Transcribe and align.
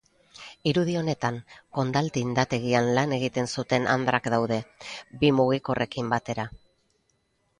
Irudi 0.69 0.93
honetan, 1.01 1.35
Condal 1.79 2.07
tindategian 2.15 2.89
lan 2.99 3.13
egiten 3.19 3.51
zuten 3.55 3.85
andrak 3.95 4.29
daude, 4.35 4.59
bi 5.21 5.31
mugikorrekin 5.41 6.09
batera. 6.15 6.47